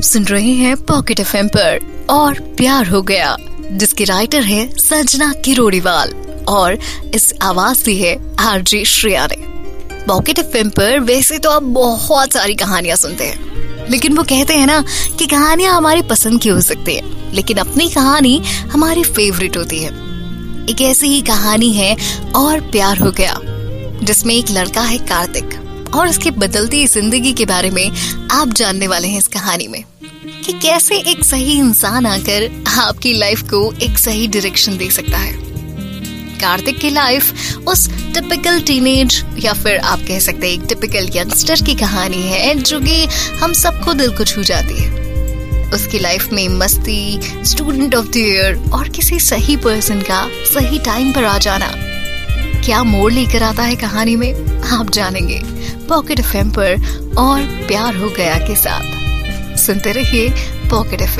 [0.00, 3.34] आप सुन रहे हैं पॉकेट एफ़ पर, और प्यार हो गया,
[3.72, 6.12] जिसके राइटर है संजना किरोड़ीवाल,
[6.48, 6.78] और
[7.14, 9.36] इस आवाज़ दी है आरजे श्रेया ने।
[10.06, 14.66] पॉकेट एफ़ पर वैसे तो आप बहुत सारी कहानियाँ सुनते हैं, लेकिन वो कहते हैं
[14.66, 14.82] ना
[15.18, 18.36] कि कहानियाँ हमारी पसंद की हो सकती है, लेकिन अपनी कहानी
[18.72, 19.90] हमारी फेवरेट होती है।
[20.66, 21.96] एक ऐसी ही कहानी है,
[22.36, 23.40] और प्यार हो गया,
[24.04, 25.58] जिसमें एक लड़का है कार्तिक,
[25.94, 27.90] और उसकी बदलती ज़िंदगी के बारे में
[28.30, 29.82] आप जानने वाले हैं इस कहानी में।
[30.26, 35.32] कि कैसे एक सही इंसान आकर आपकी लाइफ को एक सही डायरेक्शन दे सकता है।
[36.40, 41.60] कार्तिक की लाइफ उस टिपिकल टीनेज या फिर आप कह सकते हैं एक टिपिकल यंगस्टर
[41.60, 43.04] की कहानी है जो कि
[43.38, 44.90] हम सबको दिल को छू जाती है।
[45.70, 51.12] उसकी लाइफ में मस्ती स्टूडेंट ऑफ़ द ईयर और किसी सही पर्सन का सही टाइम
[51.12, 51.72] पर आ जाना।
[52.64, 54.60] क्या मोड़ लेकर आता है कहानी में?
[54.62, 55.42] आप जानेंगे।
[55.88, 56.74] पॉकेट एफ़ पर
[57.18, 58.99] और प्यार हो गया के साथ।
[59.60, 60.28] सुनते रहिए
[60.70, 61.18] पॉकेट एफ़